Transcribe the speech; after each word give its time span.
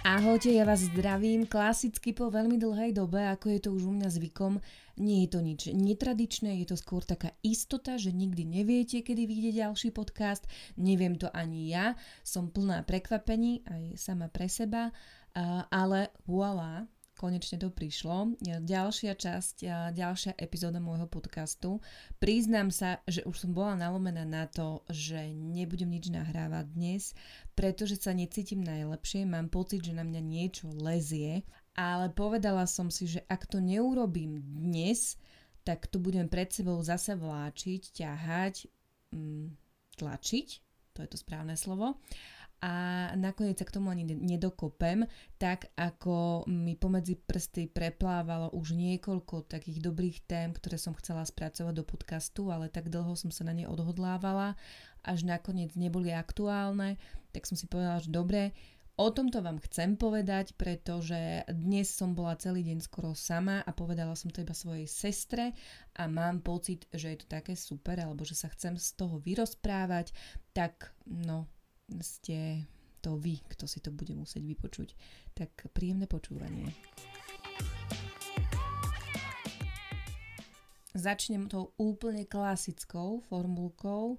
Ahojte, 0.00 0.48
ja 0.48 0.64
vás 0.64 0.88
zdravím 0.88 1.44
klasicky 1.44 2.16
po 2.16 2.32
veľmi 2.32 2.56
dlhej 2.56 2.96
dobe, 2.96 3.20
ako 3.20 3.52
je 3.52 3.60
to 3.60 3.68
už 3.76 3.84
u 3.84 3.92
mňa 3.92 4.08
zvykom. 4.08 4.56
Nie 4.96 5.28
je 5.28 5.28
to 5.28 5.40
nič 5.44 5.60
netradičné, 5.76 6.56
je 6.64 6.72
to 6.72 6.76
skôr 6.80 7.04
taká 7.04 7.36
istota, 7.44 8.00
že 8.00 8.08
nikdy 8.08 8.48
neviete, 8.48 9.04
kedy 9.04 9.28
vyjde 9.28 9.60
ďalší 9.60 9.92
podcast. 9.92 10.48
Neviem 10.80 11.20
to 11.20 11.28
ani 11.36 11.68
ja, 11.68 12.00
som 12.24 12.48
plná 12.48 12.80
prekvapení 12.88 13.60
aj 13.68 14.00
sama 14.00 14.32
pre 14.32 14.48
seba, 14.48 14.88
ale 15.68 16.08
voilà, 16.24 16.88
konečne 17.20 17.60
to 17.60 17.68
prišlo. 17.68 18.40
Ďalšia 18.40 19.12
časť, 19.12 19.56
ďalšia 19.92 20.32
epizóda 20.40 20.80
môjho 20.80 21.04
podcastu. 21.04 21.84
Priznám 22.16 22.72
sa, 22.72 23.04
že 23.04 23.20
už 23.28 23.44
som 23.44 23.52
bola 23.52 23.76
nalomená 23.76 24.24
na 24.24 24.48
to, 24.48 24.80
že 24.88 25.28
nebudem 25.28 25.92
nič 25.92 26.08
nahrávať 26.08 26.72
dnes, 26.72 27.12
pretože 27.52 28.00
sa 28.00 28.16
necítim 28.16 28.64
najlepšie, 28.64 29.28
mám 29.28 29.52
pocit, 29.52 29.84
že 29.84 29.92
na 29.92 30.00
mňa 30.00 30.22
niečo 30.24 30.72
lezie, 30.72 31.44
ale 31.76 32.08
povedala 32.08 32.64
som 32.64 32.88
si, 32.88 33.04
že 33.04 33.20
ak 33.28 33.52
to 33.52 33.60
neurobím 33.60 34.40
dnes, 34.40 35.20
tak 35.60 35.92
to 35.92 36.00
budem 36.00 36.24
pred 36.24 36.48
sebou 36.48 36.80
zase 36.80 37.20
vláčiť, 37.20 38.00
ťahať, 38.00 38.64
mm, 39.12 39.46
tlačiť, 40.00 40.48
to 40.96 41.04
je 41.04 41.08
to 41.12 41.18
správne 41.20 41.52
slovo 41.52 42.00
a 42.60 43.08
nakoniec 43.16 43.56
sa 43.56 43.64
k 43.64 43.72
tomu 43.72 43.88
ani 43.88 44.04
nedokopem, 44.04 45.08
tak 45.40 45.72
ako 45.80 46.44
mi 46.44 46.76
pomedzi 46.76 47.16
prsty 47.16 47.72
preplávalo 47.72 48.52
už 48.52 48.76
niekoľko 48.76 49.48
takých 49.48 49.80
dobrých 49.80 50.28
tém, 50.28 50.52
ktoré 50.52 50.76
som 50.76 50.92
chcela 50.92 51.24
spracovať 51.24 51.72
do 51.72 51.84
podcastu, 51.88 52.52
ale 52.52 52.68
tak 52.68 52.92
dlho 52.92 53.16
som 53.16 53.32
sa 53.32 53.48
na 53.48 53.56
ne 53.56 53.64
odhodlávala, 53.64 54.60
až 55.00 55.24
nakoniec 55.24 55.72
neboli 55.72 56.12
aktuálne, 56.12 57.00
tak 57.32 57.48
som 57.48 57.56
si 57.56 57.64
povedala, 57.64 58.04
že 58.04 58.12
dobre, 58.12 58.52
O 59.00 59.08
tomto 59.08 59.40
vám 59.40 59.56
chcem 59.64 59.96
povedať, 59.96 60.52
pretože 60.60 61.16
dnes 61.48 61.88
som 61.88 62.12
bola 62.12 62.36
celý 62.36 62.60
deň 62.68 62.84
skoro 62.84 63.16
sama 63.16 63.64
a 63.64 63.72
povedala 63.72 64.12
som 64.12 64.28
to 64.28 64.44
iba 64.44 64.52
svojej 64.52 64.84
sestre 64.84 65.56
a 65.96 66.04
mám 66.04 66.44
pocit, 66.44 66.84
že 66.92 67.16
je 67.16 67.24
to 67.24 67.26
také 67.32 67.56
super, 67.56 67.96
alebo 67.96 68.28
že 68.28 68.36
sa 68.36 68.52
chcem 68.52 68.76
z 68.76 69.00
toho 69.00 69.16
vyrozprávať, 69.24 70.12
tak 70.52 70.92
no, 71.08 71.48
ste 71.98 72.66
to 73.00 73.16
vy, 73.16 73.40
kto 73.48 73.64
si 73.64 73.80
to 73.80 73.90
bude 73.90 74.12
musieť 74.12 74.44
vypočuť. 74.44 74.94
Tak 75.32 75.72
príjemné 75.72 76.04
počúvanie. 76.04 76.70
Začnem 80.90 81.48
tou 81.48 81.72
úplne 81.78 82.26
klasickou 82.26 83.22
formulkou. 83.24 84.18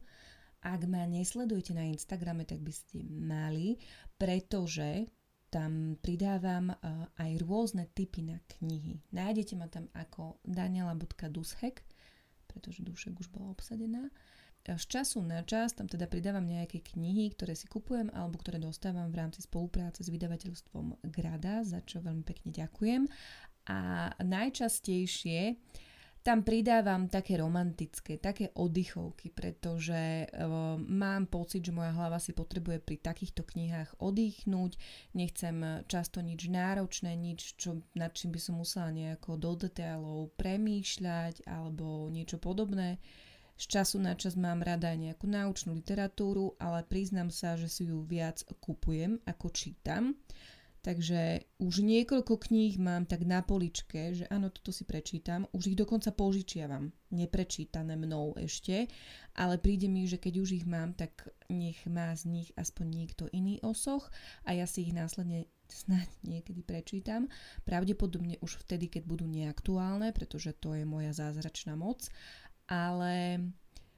Ak 0.61 0.85
ma 0.85 1.03
nesledujete 1.09 1.73
na 1.73 1.89
Instagrame, 1.89 2.45
tak 2.45 2.61
by 2.61 2.73
ste 2.73 3.05
mali, 3.05 3.81
pretože 4.17 5.09
tam 5.51 5.99
pridávam 5.99 6.71
uh, 6.71 7.11
aj 7.19 7.31
rôzne 7.43 7.91
typy 7.91 8.23
na 8.23 8.39
knihy. 8.55 9.03
Nájdete 9.11 9.59
ma 9.59 9.67
tam 9.67 9.91
ako 9.91 10.39
daniela.dushek, 10.47 11.83
pretože 12.47 12.87
dušek 12.87 13.19
už 13.19 13.27
bola 13.35 13.51
obsadená 13.51 14.07
z 14.65 14.85
času 14.85 15.25
na 15.25 15.41
čas 15.41 15.73
tam 15.73 15.89
teda 15.89 16.05
pridávam 16.05 16.45
nejaké 16.45 16.85
knihy, 16.85 17.33
ktoré 17.33 17.57
si 17.57 17.65
kupujem 17.65 18.13
alebo 18.13 18.37
ktoré 18.37 18.61
dostávam 18.61 19.09
v 19.09 19.17
rámci 19.17 19.41
spolupráce 19.41 20.05
s 20.05 20.13
vydavateľstvom 20.13 21.01
Grada, 21.09 21.65
za 21.65 21.81
čo 21.81 22.01
veľmi 22.01 22.21
pekne 22.21 22.53
ďakujem. 22.53 23.09
A 23.69 24.09
najčastejšie 24.21 25.57
tam 26.21 26.45
pridávam 26.45 27.09
také 27.09 27.41
romantické, 27.41 28.21
také 28.21 28.53
oddychovky, 28.53 29.33
pretože 29.33 30.29
e, 30.29 30.45
mám 30.77 31.25
pocit, 31.25 31.65
že 31.65 31.73
moja 31.73 31.89
hlava 31.97 32.21
si 32.21 32.29
potrebuje 32.37 32.77
pri 32.77 33.01
takýchto 33.01 33.41
knihách 33.41 33.97
oddychnúť. 33.97 34.77
Nechcem 35.17 35.81
často 35.89 36.21
nič 36.21 36.45
náročné, 36.45 37.17
nič, 37.17 37.57
čo, 37.57 37.81
nad 37.97 38.13
čím 38.13 38.37
by 38.37 38.39
som 38.41 38.61
musela 38.61 38.93
nejako 38.93 39.41
do 39.41 39.65
detailov 39.65 40.37
premýšľať 40.37 41.49
alebo 41.49 42.13
niečo 42.13 42.37
podobné. 42.37 43.01
Z 43.61 43.69
času 43.69 44.01
na 44.01 44.17
čas 44.17 44.33
mám 44.33 44.65
rada 44.65 44.89
aj 44.89 44.97
nejakú 44.97 45.29
naučnú 45.29 45.77
literatúru, 45.77 46.57
ale 46.57 46.81
priznám 46.81 47.29
sa, 47.29 47.53
že 47.53 47.69
si 47.69 47.85
ju 47.85 48.01
viac 48.01 48.41
kupujem 48.57 49.21
ako 49.29 49.53
čítam. 49.53 50.17
Takže 50.81 51.45
už 51.61 51.85
niekoľko 51.85 52.41
kníh 52.41 52.81
mám 52.81 53.05
tak 53.05 53.21
na 53.21 53.45
poličke, 53.45 54.17
že 54.17 54.25
áno, 54.33 54.49
toto 54.49 54.73
si 54.73 54.81
prečítam. 54.81 55.45
Už 55.53 55.69
ich 55.69 55.77
dokonca 55.77 56.09
požičiavam. 56.09 56.89
Neprečítané 57.13 57.93
mnou 57.93 58.33
ešte, 58.33 58.89
ale 59.37 59.61
príde 59.61 59.85
mi, 59.85 60.09
že 60.09 60.17
keď 60.17 60.33
už 60.41 60.49
ich 60.57 60.65
mám, 60.65 60.97
tak 60.97 61.29
nech 61.45 61.77
má 61.85 62.17
z 62.17 62.33
nich 62.33 62.49
aspoň 62.57 62.85
niekto 62.89 63.29
iný 63.29 63.61
osoch 63.61 64.09
a 64.41 64.57
ja 64.57 64.65
si 64.65 64.89
ich 64.89 64.93
následne 64.97 65.45
snáď 65.69 66.09
niekedy 66.25 66.65
prečítam. 66.65 67.29
Pravdepodobne 67.61 68.41
už 68.41 68.65
vtedy, 68.65 68.89
keď 68.89 69.05
budú 69.05 69.29
neaktuálne, 69.29 70.09
pretože 70.17 70.57
to 70.57 70.73
je 70.73 70.81
moja 70.81 71.13
zázračná 71.13 71.77
moc 71.77 72.09
ale 72.71 73.43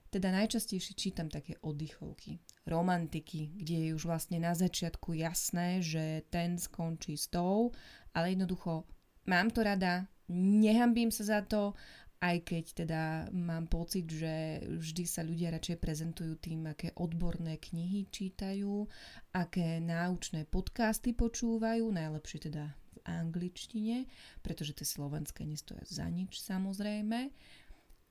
teda 0.09 0.34
najčastejšie 0.34 0.97
čítam 0.97 1.29
také 1.29 1.61
oddychovky, 1.61 2.41
romantiky, 2.66 3.53
kde 3.53 3.89
je 3.89 3.89
už 3.94 4.09
vlastne 4.09 4.41
na 4.41 4.57
začiatku 4.57 5.13
jasné, 5.13 5.81
že 5.81 6.25
ten 6.34 6.57
skončí 6.57 7.13
s 7.13 7.29
tou, 7.29 7.69
ale 8.17 8.34
jednoducho 8.34 8.89
mám 9.29 9.53
to 9.53 9.61
rada, 9.61 10.09
nehambím 10.29 11.13
sa 11.13 11.38
za 11.38 11.39
to, 11.45 11.78
aj 12.23 12.39
keď 12.47 12.66
teda 12.85 13.01
mám 13.35 13.67
pocit, 13.67 14.07
že 14.07 14.63
vždy 14.63 15.03
sa 15.03 15.28
ľudia 15.28 15.51
radšej 15.51 15.78
prezentujú 15.78 16.40
tým, 16.40 16.72
aké 16.72 16.95
odborné 16.95 17.59
knihy 17.59 18.07
čítajú, 18.07 18.88
aké 19.35 19.84
náučné 19.84 20.47
podcasty 20.47 21.11
počúvajú, 21.11 21.84
najlepšie 21.91 22.47
teda 22.47 22.72
v 22.72 22.97
angličtine, 23.03 24.07
pretože 24.40 24.72
tie 24.72 24.88
slovenské 24.88 25.44
nestoja 25.44 25.84
za 25.84 26.07
nič 26.07 26.40
samozrejme 26.40 27.28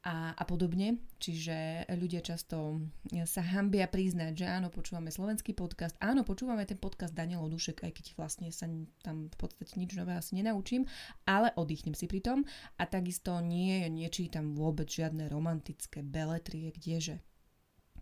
a, 0.03 0.35
a 0.35 0.43
podobne. 0.43 0.99
Čiže 1.23 1.87
ľudia 1.95 2.23
často 2.23 2.83
sa 3.27 3.43
hambia 3.43 3.87
priznať, 3.87 4.33
že 4.35 4.47
áno, 4.51 4.69
počúvame 4.69 5.15
slovenský 5.15 5.55
podcast, 5.55 5.95
áno, 6.03 6.27
počúvame 6.27 6.67
ten 6.67 6.79
podcast 6.79 7.15
Daniel 7.15 7.47
Dušek, 7.47 7.87
aj 7.87 7.93
keď 7.95 8.07
vlastne 8.19 8.49
sa 8.51 8.67
tam 9.07 9.31
v 9.31 9.37
podstate 9.39 9.79
nič 9.79 9.95
nové 9.95 10.19
asi 10.19 10.35
nenaučím, 10.35 10.87
ale 11.27 11.55
oddychnem 11.55 11.95
si 11.95 12.11
pri 12.11 12.19
tom 12.19 12.39
a 12.79 12.83
takisto 12.87 13.39
nie, 13.39 13.87
nečítam 13.87 14.59
vôbec 14.59 14.91
žiadne 14.91 15.31
romantické 15.31 16.03
beletrie, 16.03 16.75
kdeže. 16.75 17.23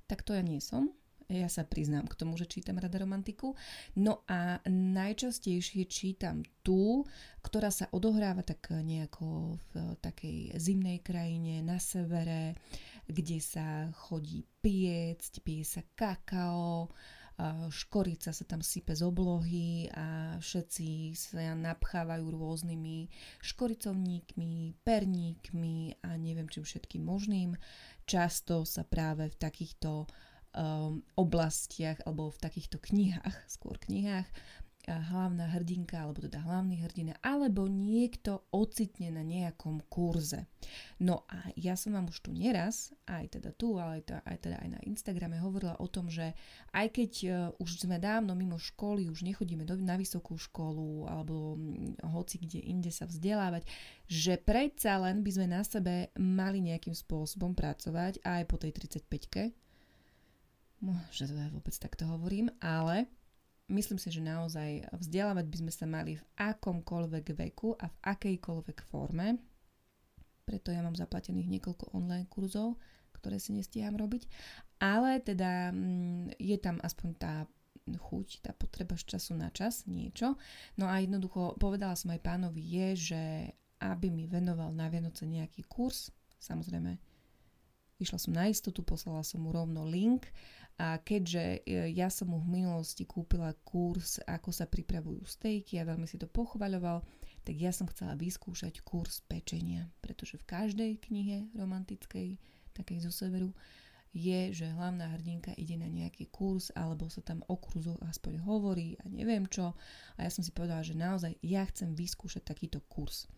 Tak 0.08 0.24
to 0.24 0.32
ja 0.34 0.42
nie 0.42 0.58
som, 0.58 0.90
ja 1.30 1.46
sa 1.46 1.62
priznám 1.62 2.10
k 2.10 2.18
tomu, 2.18 2.34
že 2.34 2.50
čítam 2.50 2.82
rada 2.82 2.98
romantiku. 2.98 3.54
No 3.94 4.26
a 4.26 4.58
najčastejšie 4.66 5.86
čítam 5.86 6.42
tú, 6.66 7.06
ktorá 7.46 7.70
sa 7.70 7.86
odohráva 7.94 8.42
tak 8.42 8.74
nejako 8.74 9.54
v 9.70 9.94
takej 10.02 10.58
zimnej 10.58 10.98
krajine 11.06 11.62
na 11.62 11.78
severe, 11.78 12.58
kde 13.06 13.38
sa 13.38 13.86
chodí 13.94 14.42
piecť, 14.58 15.32
pije 15.40 15.64
sa 15.64 15.82
kakao, 15.94 16.90
škorica 17.72 18.36
sa 18.36 18.44
tam 18.44 18.60
sype 18.60 18.92
z 18.92 19.00
oblohy 19.00 19.88
a 19.96 20.36
všetci 20.44 21.16
sa 21.16 21.56
napchávajú 21.56 22.36
rôznymi 22.36 23.08
škoricovníkmi, 23.40 24.84
perníkmi 24.84 26.04
a 26.04 26.20
neviem 26.20 26.52
čím 26.52 26.68
všetkým 26.68 27.00
možným. 27.00 27.56
Často 28.04 28.68
sa 28.68 28.84
práve 28.84 29.32
v 29.32 29.40
takýchto 29.40 30.04
um, 30.54 31.02
oblastiach 31.14 32.02
alebo 32.06 32.30
v 32.30 32.42
takýchto 32.42 32.78
knihách, 32.80 33.36
skôr 33.46 33.78
knihách, 33.78 34.26
hlavná 34.88 35.46
hrdinka 35.52 36.00
alebo 36.00 36.24
teda 36.24 36.40
hlavný 36.42 36.80
hrdina 36.82 37.14
alebo 37.20 37.68
niekto 37.68 38.48
ocitne 38.50 39.14
na 39.14 39.22
nejakom 39.22 39.84
kurze. 39.86 40.48
No 40.98 41.28
a 41.28 41.52
ja 41.54 41.76
som 41.76 41.94
vám 41.94 42.08
už 42.08 42.24
tu 42.24 42.30
neraz, 42.32 42.90
aj 43.04 43.38
teda 43.38 43.52
tu, 43.54 43.76
ale 43.76 44.00
aj, 44.00 44.02
teda, 44.08 44.20
aj 44.24 44.38
teda 44.40 44.56
aj 44.58 44.68
na 44.72 44.80
Instagrame 44.88 45.36
hovorila 45.38 45.76
o 45.78 45.86
tom, 45.86 46.08
že 46.08 46.32
aj 46.72 46.86
keď 46.96 47.12
uh, 47.28 47.32
už 47.62 47.86
sme 47.86 48.00
dávno 48.00 48.32
mimo 48.32 48.56
školy, 48.56 49.12
už 49.12 49.22
nechodíme 49.22 49.62
do, 49.68 49.76
na 49.78 50.00
vysokú 50.00 50.40
školu 50.40 51.06
alebo 51.06 51.60
hoci 52.16 52.40
kde 52.40 52.64
inde 52.64 52.90
sa 52.90 53.04
vzdelávať, 53.04 53.68
že 54.08 54.40
predsa 54.40 54.96
len 54.98 55.20
by 55.20 55.30
sme 55.30 55.46
na 55.46 55.62
sebe 55.62 56.10
mali 56.16 56.64
nejakým 56.64 56.96
spôsobom 56.96 57.52
pracovať 57.52 58.24
aj 58.24 58.42
po 58.48 58.56
tej 58.56 58.72
35 58.74 59.69
že 61.12 61.28
to 61.28 61.36
vôbec 61.52 61.76
takto 61.76 62.08
hovorím, 62.08 62.48
ale 62.60 63.04
myslím 63.68 64.00
si, 64.00 64.08
že 64.08 64.24
naozaj 64.24 64.88
vzdelávať 64.96 65.44
by 65.46 65.56
sme 65.60 65.72
sa 65.72 65.84
mali 65.84 66.16
v 66.16 66.24
akomkoľvek 66.40 67.26
veku 67.36 67.76
a 67.76 67.86
v 67.92 67.96
akejkoľvek 68.00 68.78
forme. 68.88 69.36
Preto 70.48 70.72
ja 70.72 70.80
mám 70.80 70.96
zaplatených 70.96 71.52
niekoľko 71.60 71.92
online 71.92 72.26
kurzov, 72.26 72.80
ktoré 73.14 73.36
si 73.36 73.52
nestíham 73.52 73.94
robiť. 73.94 74.26
Ale 74.80 75.20
teda 75.20 75.70
mm, 75.70 76.40
je 76.40 76.56
tam 76.56 76.80
aspoň 76.80 77.08
tá 77.20 77.34
chuť, 77.84 78.40
tá 78.40 78.52
potreba 78.56 78.96
z 78.96 79.04
času 79.16 79.36
na 79.36 79.52
čas, 79.52 79.84
niečo. 79.84 80.40
No 80.80 80.88
a 80.88 80.98
jednoducho 81.04 81.60
povedala 81.60 81.92
som 81.94 82.10
aj 82.10 82.24
pánovi 82.24 82.62
je, 82.62 82.88
že 83.12 83.22
aby 83.80 84.08
mi 84.08 84.24
venoval 84.28 84.72
na 84.72 84.88
Vianoce 84.88 85.24
nejaký 85.24 85.64
kurz, 85.68 86.12
samozrejme 86.40 87.00
Išla 88.00 88.16
som 88.16 88.32
na 88.32 88.48
istotu, 88.48 88.80
poslala 88.80 89.20
som 89.20 89.44
mu 89.44 89.52
rovno 89.52 89.84
link 89.84 90.24
a 90.80 90.96
keďže 90.96 91.60
e, 91.68 91.92
ja 91.92 92.08
som 92.08 92.32
mu 92.32 92.40
v 92.40 92.64
minulosti 92.64 93.04
kúpila 93.04 93.52
kurz, 93.68 94.16
ako 94.24 94.48
sa 94.48 94.64
pripravujú 94.64 95.28
stejky 95.28 95.76
a 95.76 95.84
veľmi 95.84 96.08
si 96.08 96.16
to 96.16 96.24
pochvaľoval, 96.24 97.04
tak 97.44 97.56
ja 97.60 97.68
som 97.68 97.84
chcela 97.92 98.16
vyskúšať 98.16 98.80
kurz 98.80 99.20
pečenia, 99.28 99.92
pretože 100.00 100.40
v 100.40 100.48
každej 100.48 100.90
knihe 101.04 101.52
romantickej, 101.52 102.40
takej 102.72 102.98
zo 103.04 103.12
severu, 103.12 103.52
je, 104.10 104.50
že 104.50 104.66
hlavná 104.66 105.06
hrdinka 105.14 105.54
ide 105.54 105.78
na 105.78 105.86
nejaký 105.86 106.32
kurz 106.34 106.74
alebo 106.74 107.06
sa 107.06 107.22
tam 107.22 107.46
o 107.46 107.54
kurzoch 107.54 108.00
aspoň 108.02 108.42
hovorí 108.42 108.98
a 108.98 109.06
neviem 109.06 109.46
čo. 109.46 109.76
A 110.18 110.26
ja 110.26 110.30
som 110.32 110.42
si 110.42 110.50
povedala, 110.50 110.82
že 110.82 110.98
naozaj 110.98 111.38
ja 111.46 111.62
chcem 111.70 111.94
vyskúšať 111.94 112.42
takýto 112.42 112.82
kurz. 112.90 113.30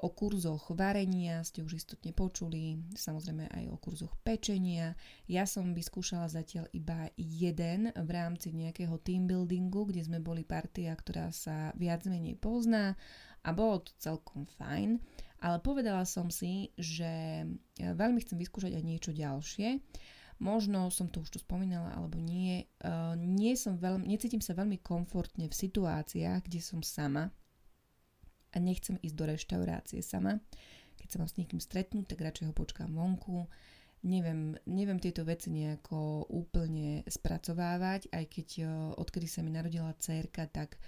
O 0.00 0.08
kurzoch 0.16 0.72
varenia 0.72 1.44
ste 1.44 1.60
už 1.60 1.84
istotne 1.84 2.16
počuli, 2.16 2.80
samozrejme 2.96 3.52
aj 3.52 3.64
o 3.68 3.76
kurzoch 3.76 4.16
pečenia. 4.24 4.96
Ja 5.28 5.44
som 5.44 5.76
vyskúšala 5.76 6.24
zatiaľ 6.32 6.72
iba 6.72 7.12
jeden 7.20 7.92
v 7.92 8.10
rámci 8.10 8.56
nejakého 8.56 8.96
team 9.04 9.28
buildingu, 9.28 9.92
kde 9.92 10.08
sme 10.08 10.24
boli 10.24 10.40
partia, 10.40 10.96
ktorá 10.96 11.28
sa 11.36 11.76
viac 11.76 12.08
menej 12.08 12.40
pozná 12.40 12.96
a 13.44 13.52
bolo 13.52 13.84
to 13.84 13.92
celkom 14.00 14.48
fajn. 14.56 15.04
Ale 15.44 15.60
povedala 15.60 16.08
som 16.08 16.32
si, 16.32 16.72
že 16.80 17.44
veľmi 17.76 18.24
chcem 18.24 18.40
vyskúšať 18.40 18.72
aj 18.72 18.84
niečo 18.88 19.12
ďalšie. 19.12 19.84
Možno 20.38 20.88
som 20.88 21.12
to 21.12 21.20
už 21.20 21.34
tu 21.34 21.38
spomínala 21.42 21.92
alebo 21.92 22.16
nie. 22.16 22.64
nie 23.20 23.52
som 23.52 23.76
veľmi, 23.76 24.06
necítim 24.06 24.40
sa 24.40 24.56
veľmi 24.56 24.80
komfortne 24.80 25.50
v 25.50 25.54
situáciách, 25.54 26.46
kde 26.46 26.60
som 26.62 26.80
sama 26.80 27.28
a 28.52 28.56
nechcem 28.58 28.96
ísť 29.00 29.16
do 29.16 29.24
reštaurácie 29.28 30.00
sama. 30.00 30.40
Keď 30.98 31.08
sa 31.08 31.18
mám 31.20 31.30
s 31.30 31.38
niekým 31.38 31.60
stretnúť, 31.62 32.10
tak 32.14 32.24
radšej 32.24 32.50
ho 32.50 32.54
počkám 32.54 32.90
vonku. 32.90 33.46
Neviem, 34.06 34.54
neviem 34.66 35.02
tieto 35.02 35.26
veci 35.26 35.50
nejako 35.50 36.30
úplne 36.30 37.02
spracovávať, 37.06 38.14
aj 38.14 38.24
keď 38.30 38.48
odkedy 38.94 39.26
sa 39.26 39.42
mi 39.42 39.50
narodila 39.50 39.90
dcerka, 39.98 40.46
tak 40.46 40.78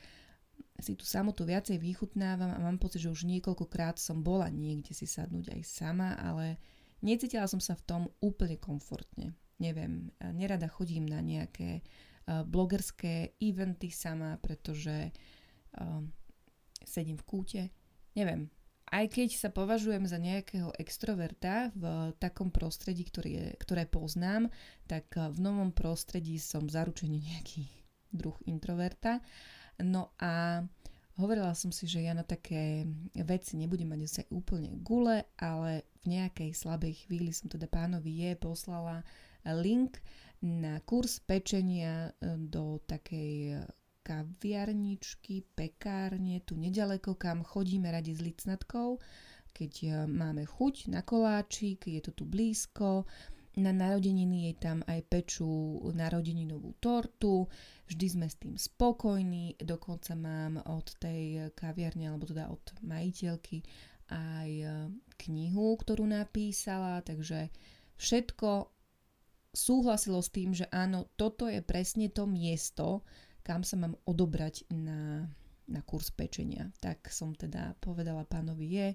si 0.79 0.95
tú 0.95 1.03
samotu 1.03 1.43
viacej 1.43 1.77
vychutnávam 1.83 2.55
a 2.55 2.63
mám 2.63 2.79
pocit, 2.79 3.03
že 3.03 3.13
už 3.13 3.27
niekoľkokrát 3.27 3.99
som 3.99 4.23
bola 4.23 4.47
niekde 4.47 4.95
si 4.95 5.11
sadnúť 5.11 5.53
aj 5.53 5.63
sama, 5.67 6.17
ale 6.23 6.57
necítila 7.03 7.51
som 7.51 7.59
sa 7.59 7.75
v 7.75 7.85
tom 7.85 8.03
úplne 8.23 8.57
komfortne. 8.63 9.35
Neviem, 9.59 10.15
nerada 10.33 10.71
chodím 10.71 11.05
na 11.05 11.19
nejaké 11.21 11.83
blogerské 12.31 13.35
eventy 13.43 13.91
sama, 13.91 14.39
pretože 14.39 15.11
sedím 16.85 17.17
v 17.21 17.27
kúte, 17.27 17.63
neviem. 18.15 18.51
Aj 18.91 19.07
keď 19.07 19.39
sa 19.39 19.55
považujem 19.55 20.03
za 20.11 20.19
nejakého 20.19 20.75
extroverta 20.75 21.71
v 21.79 22.11
takom 22.19 22.51
prostredí, 22.51 23.07
ktorý 23.07 23.55
ktoré 23.63 23.87
poznám, 23.87 24.51
tak 24.91 25.15
v 25.15 25.39
novom 25.39 25.71
prostredí 25.71 26.43
som 26.43 26.67
zaručene 26.67 27.23
nejaký 27.23 27.71
druh 28.11 28.35
introverta. 28.51 29.23
No 29.79 30.11
a 30.19 30.67
hovorila 31.23 31.55
som 31.55 31.71
si, 31.71 31.87
že 31.87 32.03
ja 32.03 32.19
na 32.19 32.27
také 32.27 32.83
veci 33.15 33.55
nebudem 33.55 33.95
mať 33.95 34.01
zase 34.11 34.23
úplne 34.35 34.75
gule, 34.83 35.23
ale 35.39 35.87
v 36.03 36.19
nejakej 36.19 36.51
slabej 36.51 37.07
chvíli 37.07 37.31
som 37.31 37.47
teda 37.47 37.71
pánovi 37.71 38.27
je 38.27 38.33
poslala 38.43 39.07
link 39.47 40.03
na 40.43 40.83
kurz 40.83 41.23
pečenia 41.23 42.11
do 42.51 42.83
takej 42.91 43.63
kaviarničky, 44.03 45.45
pekárne, 45.55 46.41
tu 46.43 46.57
nedaleko, 46.57 47.15
kam 47.15 47.45
chodíme 47.45 47.93
radi 47.93 48.17
s 48.17 48.21
licnatkou, 48.21 48.99
keď 49.53 49.73
e, 49.83 49.89
máme 50.09 50.47
chuť 50.47 50.89
na 50.89 51.05
koláčik, 51.05 51.87
je 51.87 52.01
to 52.01 52.13
tu 52.17 52.25
blízko, 52.25 53.05
na 53.59 53.75
narodeniny 53.75 54.47
jej 54.47 54.57
tam 54.63 54.79
aj 54.87 55.01
pečú 55.11 55.83
narodeninovú 55.91 56.79
tortu, 56.79 57.51
vždy 57.91 58.07
sme 58.07 58.27
s 58.31 58.39
tým 58.39 58.55
spokojní, 58.55 59.59
dokonca 59.59 60.15
mám 60.15 60.63
od 60.71 60.87
tej 61.03 61.51
kaviarne, 61.59 62.09
alebo 62.09 62.31
teda 62.31 62.47
od 62.47 62.63
majiteľky 62.87 63.67
aj 64.11 64.51
e, 64.51 64.67
knihu, 65.27 65.75
ktorú 65.79 66.07
napísala, 66.07 67.03
takže 67.03 67.51
všetko 67.99 68.71
súhlasilo 69.51 70.23
s 70.23 70.31
tým, 70.31 70.55
že 70.55 70.71
áno, 70.71 71.11
toto 71.19 71.51
je 71.51 71.59
presne 71.63 72.07
to 72.07 72.27
miesto, 72.27 73.03
kam 73.43 73.65
sa 73.65 73.77
mám 73.77 73.97
odobrať 74.05 74.69
na, 74.73 75.25
na 75.69 75.81
kurz 75.85 76.13
pečenia. 76.13 76.69
Tak 76.81 77.09
som 77.09 77.33
teda 77.33 77.77
povedala 77.81 78.27
pánovi 78.27 78.67
je, 78.69 78.89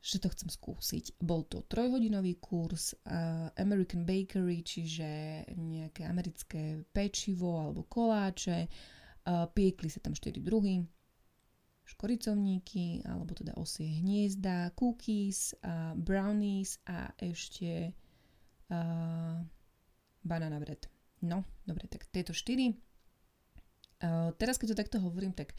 že 0.00 0.16
to 0.16 0.32
chcem 0.32 0.48
skúsiť. 0.48 1.20
Bol 1.20 1.44
to 1.44 1.60
trojhodinový 1.68 2.40
kurz 2.40 2.96
uh, 2.96 3.52
American 3.60 4.08
Bakery, 4.08 4.64
čiže 4.64 5.08
nejaké 5.52 6.08
americké 6.08 6.80
pečivo 6.88 7.60
alebo 7.60 7.84
koláče. 7.84 8.66
Uh, 9.28 9.44
piekli 9.52 9.92
sa 9.92 10.00
tam 10.00 10.16
4 10.16 10.40
druhy 10.40 10.80
škoricovníky, 11.90 13.02
alebo 13.02 13.34
teda 13.34 13.52
osie 13.58 13.98
hniezda, 14.00 14.70
cookies, 14.78 15.58
uh, 15.66 15.90
brownies 15.98 16.78
a 16.86 17.10
ešte 17.18 17.90
uh, 18.70 19.36
banana 20.22 20.58
bread. 20.62 20.86
No, 21.20 21.44
dobre, 21.66 21.90
tak 21.90 22.06
tieto 22.08 22.30
štyri 22.30 22.72
Uh, 22.72 22.89
teraz, 24.40 24.56
keď 24.56 24.72
to 24.72 24.80
takto 24.80 24.98
hovorím, 25.02 25.36
tak 25.36 25.52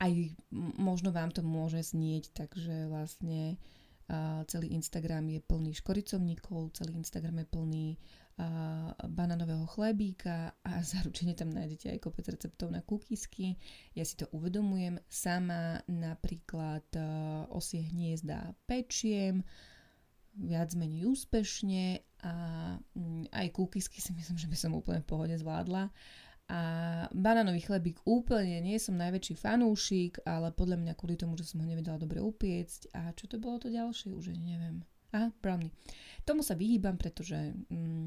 aj 0.00 0.32
možno 0.80 1.12
vám 1.12 1.28
to 1.32 1.44
môže 1.44 1.92
znieť, 1.92 2.32
takže 2.32 2.88
vlastne 2.88 3.60
uh, 4.08 4.40
celý 4.48 4.72
Instagram 4.72 5.28
je 5.28 5.40
plný 5.44 5.76
škoricovníkov, 5.76 6.72
celý 6.80 6.96
Instagram 6.96 7.44
je 7.44 7.46
plný 7.52 7.86
uh, 7.96 8.96
bananového 9.12 9.68
chlebíka 9.68 10.56
a 10.64 10.80
zaručene 10.96 11.36
tam 11.36 11.52
nájdete 11.52 11.92
aj 11.92 12.00
kopec 12.00 12.32
receptov 12.32 12.72
na 12.72 12.80
kukisky. 12.80 13.60
Ja 13.92 14.08
si 14.08 14.16
to 14.16 14.24
uvedomujem. 14.32 14.96
Sama 15.04 15.84
napríklad 15.84 16.88
osie 17.52 17.84
hniezda 17.84 18.56
pečiem, 18.64 19.44
viac 20.40 20.72
menej 20.78 21.10
úspešne 21.10 22.00
a 22.24 22.34
um, 22.96 23.24
aj 23.32 23.46
kúkisky 23.52 24.00
si 24.00 24.12
myslím, 24.18 24.36
že 24.40 24.48
by 24.48 24.56
som 24.56 24.72
úplne 24.72 25.04
v 25.04 25.10
pohode 25.12 25.34
zvládla. 25.36 25.92
A 26.50 26.60
banánový 27.14 27.62
chlebík 27.62 28.02
úplne 28.02 28.58
nie 28.58 28.74
som 28.82 28.98
najväčší 28.98 29.38
fanúšik, 29.38 30.18
ale 30.26 30.50
podľa 30.50 30.82
mňa 30.82 30.92
kvôli 30.98 31.14
tomu, 31.14 31.38
že 31.38 31.46
som 31.46 31.62
ho 31.62 31.66
nevedela 31.66 31.94
dobre 31.94 32.18
upiecť. 32.18 32.90
A 32.98 33.14
čo 33.14 33.30
to 33.30 33.38
bolo 33.38 33.62
to 33.62 33.70
ďalšie, 33.70 34.10
už 34.10 34.34
ani 34.34 34.58
neviem. 34.58 34.82
Aha, 35.14 35.30
brownie. 35.38 35.70
Tomu 36.26 36.42
sa 36.42 36.58
vyhýbam, 36.58 36.98
pretože 36.98 37.54
mm, 37.70 38.06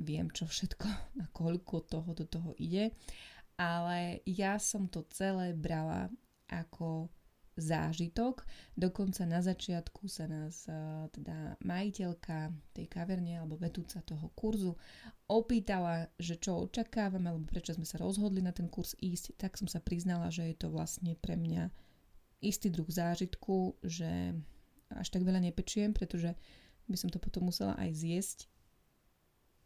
viem, 0.00 0.26
čo 0.32 0.48
všetko 0.48 0.88
a 1.22 1.24
koľko 1.36 1.84
toho 1.84 2.10
do 2.16 2.24
toho 2.24 2.56
ide. 2.56 2.96
Ale 3.60 4.24
ja 4.24 4.56
som 4.56 4.88
to 4.88 5.04
celé 5.12 5.52
brala 5.52 6.08
ako 6.48 7.12
zážitok. 7.56 8.44
Dokonca 8.76 9.24
na 9.24 9.40
začiatku 9.40 10.06
sa 10.12 10.28
nás 10.28 10.68
teda 11.16 11.56
majiteľka 11.64 12.52
tej 12.76 12.86
kaverne 12.86 13.40
alebo 13.40 13.56
vedúca 13.56 14.04
toho 14.04 14.28
kurzu 14.36 14.76
opýtala, 15.26 16.12
že 16.20 16.36
čo 16.36 16.68
očakávame 16.68 17.32
alebo 17.32 17.48
prečo 17.48 17.72
sme 17.72 17.88
sa 17.88 17.96
rozhodli 17.96 18.44
na 18.44 18.52
ten 18.52 18.68
kurz 18.68 18.92
ísť, 19.00 19.40
tak 19.40 19.56
som 19.56 19.66
sa 19.66 19.80
priznala, 19.80 20.28
že 20.28 20.52
je 20.52 20.56
to 20.60 20.68
vlastne 20.68 21.16
pre 21.16 21.34
mňa 21.34 21.72
istý 22.44 22.68
druh 22.68 22.86
zážitku, 22.86 23.80
že 23.80 24.36
až 24.92 25.08
tak 25.10 25.24
veľa 25.24 25.40
nepečiem, 25.40 25.96
pretože 25.96 26.36
by 26.86 26.94
som 26.94 27.10
to 27.10 27.18
potom 27.18 27.48
musela 27.48 27.74
aj 27.80 27.90
zjesť. 27.96 28.38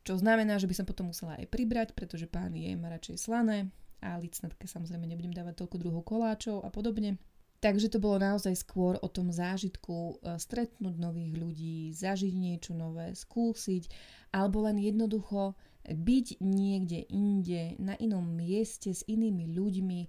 Čo 0.01 0.17
znamená, 0.17 0.57
že 0.57 0.65
by 0.65 0.75
som 0.81 0.87
potom 0.89 1.13
musela 1.13 1.37
aj 1.37 1.51
pribrať, 1.53 1.93
pretože 1.93 2.25
pán 2.25 2.57
je 2.57 2.73
má 2.73 2.89
radšej 2.89 3.21
slané 3.21 3.69
a 4.01 4.17
licnatke 4.17 4.65
samozrejme 4.65 5.05
nebudem 5.05 5.37
dávať 5.37 5.61
toľko 5.61 5.77
druhov 5.77 6.03
koláčov 6.09 6.65
a 6.65 6.73
podobne. 6.73 7.21
Takže 7.61 7.93
to 7.93 8.01
bolo 8.01 8.17
naozaj 8.17 8.57
skôr 8.57 8.97
o 9.05 9.09
tom 9.13 9.29
zážitku 9.29 10.17
e, 10.17 10.41
stretnúť 10.41 10.97
nových 10.97 11.33
ľudí, 11.37 11.93
zažiť 11.93 12.33
niečo 12.33 12.73
nové, 12.73 13.13
skúsiť, 13.13 13.85
alebo 14.33 14.65
len 14.65 14.81
jednoducho 14.81 15.53
byť 15.85 16.41
niekde 16.41 17.05
inde, 17.13 17.77
na 17.77 18.01
inom 18.01 18.25
mieste 18.25 18.97
s 18.97 19.05
inými 19.05 19.53
ľuďmi, 19.53 20.01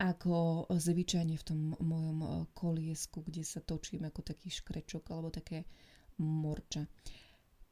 ako 0.00 0.64
zvyčajne 0.72 1.36
v 1.36 1.44
tom 1.44 1.60
mojom 1.76 2.18
e, 2.24 2.28
koliesku, 2.56 3.20
kde 3.20 3.44
sa 3.44 3.60
točím 3.60 4.08
ako 4.08 4.24
taký 4.24 4.48
škrečok 4.48 5.04
alebo 5.12 5.28
také 5.28 5.68
morča. 6.16 6.88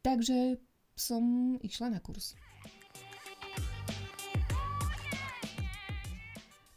Takže 0.04 0.60
som 0.92 1.56
išla 1.64 1.88
na 1.96 2.00
kurz. 2.04 2.36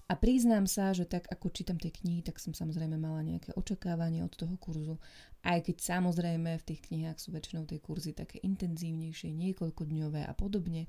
A 0.06 0.14
priznám 0.14 0.70
sa, 0.70 0.94
že 0.94 1.10
tak 1.10 1.26
ako 1.34 1.50
čítam 1.50 1.82
tie 1.82 1.90
knihy, 1.90 2.22
tak 2.22 2.38
som 2.38 2.54
samozrejme 2.54 2.94
mala 2.94 3.26
nejaké 3.26 3.58
očakávanie 3.58 4.22
od 4.22 4.38
toho 4.38 4.54
kurzu. 4.62 5.02
Aj 5.42 5.58
keď 5.58 5.82
samozrejme 5.82 6.62
v 6.62 6.68
tých 6.68 6.82
knihách 6.90 7.18
sú 7.18 7.34
väčšinou 7.34 7.66
tie 7.66 7.82
kurzy 7.82 8.14
také 8.14 8.38
intenzívnejšie, 8.46 9.34
niekoľkodňové 9.34 10.30
a 10.30 10.34
podobne. 10.38 10.86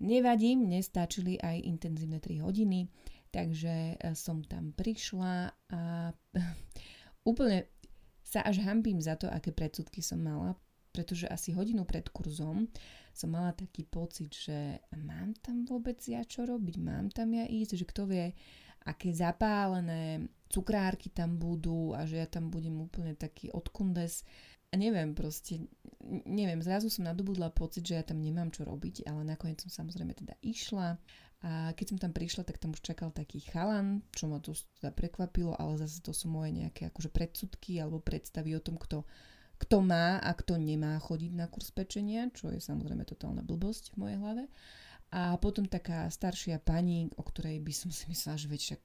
Nevadí, 0.00 0.56
mne 0.56 0.80
stačili 0.80 1.36
aj 1.36 1.60
intenzívne 1.60 2.24
3 2.24 2.40
hodiny, 2.40 2.88
takže 3.28 4.00
e, 4.00 4.16
som 4.16 4.40
tam 4.40 4.72
prišla 4.72 5.52
a 5.68 5.80
úplne 7.30 7.68
sa 8.24 8.40
až 8.48 8.64
hambím 8.64 8.96
za 8.96 9.20
to, 9.20 9.28
aké 9.28 9.52
predsudky 9.52 10.00
som 10.00 10.24
mala 10.24 10.56
pretože 10.94 11.26
asi 11.26 11.50
hodinu 11.50 11.82
pred 11.82 12.06
kurzom 12.14 12.70
som 13.10 13.28
mala 13.34 13.50
taký 13.50 13.82
pocit, 13.82 14.30
že 14.30 14.78
mám 14.94 15.34
tam 15.42 15.66
vôbec 15.66 15.98
ja 16.06 16.22
čo 16.22 16.46
robiť, 16.46 16.78
mám 16.78 17.10
tam 17.10 17.34
ja 17.34 17.50
ísť, 17.50 17.74
že 17.74 17.84
kto 17.90 18.06
vie, 18.06 18.30
aké 18.86 19.10
zapálené 19.10 20.30
cukrárky 20.46 21.10
tam 21.10 21.34
budú 21.34 21.98
a 21.98 22.06
že 22.06 22.22
ja 22.22 22.30
tam 22.30 22.54
budem 22.54 22.78
úplne 22.78 23.18
taký 23.18 23.50
odkundes. 23.50 24.22
A 24.70 24.78
neviem 24.78 25.14
proste, 25.14 25.70
neviem, 26.26 26.58
zrazu 26.62 26.90
som 26.90 27.06
nadobudla 27.06 27.50
pocit, 27.50 27.86
že 27.86 27.98
ja 27.98 28.04
tam 28.06 28.18
nemám 28.22 28.50
čo 28.50 28.66
robiť, 28.66 29.06
ale 29.06 29.22
nakoniec 29.26 29.62
som 29.62 29.70
samozrejme 29.70 30.14
teda 30.14 30.34
išla 30.42 30.98
a 31.44 31.76
keď 31.76 31.86
som 31.92 31.98
tam 32.00 32.12
prišla, 32.16 32.48
tak 32.48 32.56
tam 32.56 32.72
už 32.72 32.80
čakal 32.80 33.12
taký 33.12 33.44
chalan, 33.44 34.00
čo 34.16 34.32
ma 34.32 34.40
to 34.40 34.56
teda 34.80 34.88
prekvapilo, 34.96 35.52
ale 35.52 35.76
zase 35.76 36.00
to 36.00 36.16
sú 36.16 36.32
moje 36.32 36.56
nejaké 36.56 36.88
akože 36.88 37.12
predsudky 37.12 37.76
alebo 37.84 38.00
predstavy 38.00 38.56
o 38.56 38.64
tom, 38.64 38.80
kto, 38.80 39.04
kto 39.58 39.80
má 39.80 40.18
a 40.18 40.30
kto 40.34 40.58
nemá 40.58 40.98
chodiť 40.98 41.32
na 41.34 41.46
kurz 41.46 41.70
pečenia, 41.70 42.28
čo 42.34 42.50
je 42.50 42.58
samozrejme 42.58 43.06
totálna 43.06 43.40
blbosť 43.46 43.94
v 43.94 43.98
mojej 44.00 44.18
hlave. 44.18 44.44
A 45.14 45.38
potom 45.38 45.62
taká 45.70 46.10
staršia 46.10 46.58
pani, 46.58 47.06
o 47.14 47.22
ktorej 47.22 47.62
by 47.62 47.70
som 47.70 47.94
si 47.94 48.10
myslela, 48.10 48.34
že 48.34 48.50
však, 48.50 48.82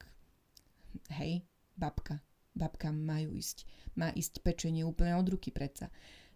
hej, 1.18 1.42
babka, 1.74 2.22
babka 2.54 2.94
majú 2.94 3.34
ísť, 3.34 3.66
má 3.98 4.14
ísť 4.14 4.46
pečenie 4.46 4.86
úplne 4.86 5.18
od 5.18 5.26
ruky 5.26 5.50
predsa. 5.50 5.90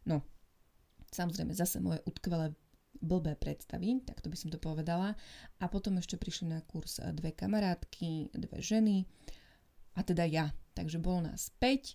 No, 0.10 0.26
samozrejme 1.14 1.54
zase 1.54 1.78
moje 1.78 2.02
utkvelé 2.10 2.58
blbé 3.04 3.36
predstavy, 3.36 4.02
tak 4.02 4.24
to 4.24 4.32
by 4.32 4.38
som 4.40 4.50
to 4.50 4.58
povedala. 4.58 5.14
A 5.62 5.66
potom 5.70 6.00
ešte 6.00 6.18
prišli 6.18 6.50
na 6.50 6.64
kurz 6.66 6.98
dve 7.14 7.36
kamarátky, 7.36 8.34
dve 8.34 8.60
ženy 8.64 9.06
a 9.94 10.02
teda 10.02 10.26
ja. 10.26 10.50
Takže 10.74 10.98
bolo 10.98 11.30
nás 11.30 11.54
5, 11.62 11.70
uh, 11.70 11.94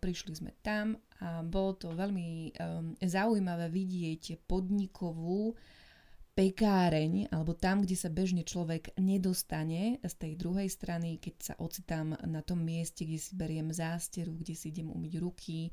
prišli 0.00 0.32
sme 0.40 0.52
tam 0.64 0.96
a 1.20 1.44
bolo 1.44 1.76
to 1.76 1.92
veľmi 1.92 2.56
um, 2.56 2.96
zaujímavé 2.96 3.68
vidieť 3.68 4.48
podnikovú 4.48 5.52
pekáreň, 6.32 7.28
alebo 7.28 7.52
tam, 7.52 7.84
kde 7.84 7.92
sa 7.92 8.08
bežne 8.08 8.40
človek 8.46 8.96
nedostane 8.96 10.00
z 10.00 10.14
tej 10.16 10.32
druhej 10.40 10.72
strany, 10.72 11.20
keď 11.20 11.34
sa 11.36 11.54
ocitám 11.60 12.16
na 12.24 12.40
tom 12.40 12.64
mieste, 12.64 13.04
kde 13.04 13.20
si 13.20 13.36
beriem 13.36 13.68
zásteru, 13.68 14.32
kde 14.32 14.56
si 14.56 14.72
idem 14.72 14.88
umyť 14.88 15.12
ruky 15.20 15.68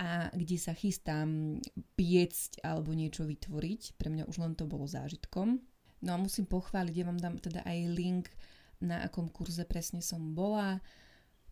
a 0.00 0.32
kde 0.32 0.56
sa 0.56 0.72
chystám 0.72 1.60
piecť 2.00 2.64
alebo 2.64 2.96
niečo 2.96 3.28
vytvoriť. 3.28 4.00
Pre 4.00 4.08
mňa 4.08 4.24
už 4.24 4.36
len 4.40 4.56
to 4.56 4.64
bolo 4.64 4.88
zážitkom. 4.88 5.60
No 6.00 6.10
a 6.14 6.16
musím 6.16 6.48
pochváliť, 6.48 6.94
ja 6.96 7.04
vám 7.04 7.20
dám 7.20 7.36
teda 7.36 7.60
aj 7.68 7.78
link, 7.92 8.32
na 8.80 9.04
akom 9.04 9.28
kurze 9.32 9.64
presne 9.64 10.04
som 10.04 10.36
bola 10.36 10.80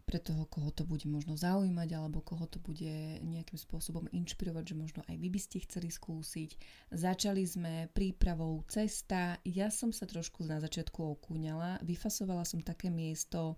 pre 0.04 0.20
toho, 0.20 0.44
koho 0.44 0.68
to 0.68 0.84
bude 0.84 1.08
možno 1.08 1.34
zaujímať 1.34 1.88
alebo 1.96 2.20
koho 2.20 2.44
to 2.44 2.60
bude 2.60 3.20
nejakým 3.24 3.56
spôsobom 3.56 4.04
inšpirovať, 4.12 4.64
že 4.72 4.76
možno 4.76 5.00
aj 5.08 5.16
vy 5.16 5.28
by 5.32 5.40
ste 5.40 5.64
chceli 5.64 5.88
skúsiť. 5.88 6.50
Začali 6.92 7.42
sme 7.48 7.88
prípravou 7.90 8.60
cesta, 8.68 9.40
ja 9.48 9.72
som 9.72 9.90
sa 9.90 10.04
trošku 10.04 10.44
na 10.44 10.60
začiatku 10.60 11.00
okúňala, 11.18 11.80
vyfasovala 11.80 12.44
som 12.44 12.60
také 12.60 12.92
miesto, 12.92 13.56